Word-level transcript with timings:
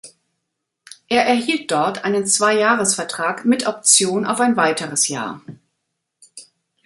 Er 1.09 1.27
erhielt 1.27 1.69
dort 1.69 2.05
einen 2.05 2.25
Zweijahresvertrag 2.25 3.45
mit 3.45 3.67
Option 3.67 4.25
auf 4.25 4.39
ein 4.39 4.55
weiteres 4.57 5.07
Jahr. 5.09 5.41